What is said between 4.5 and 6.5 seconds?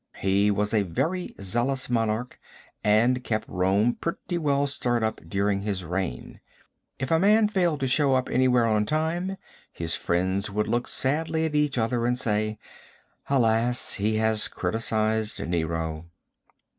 stirred up during his reign.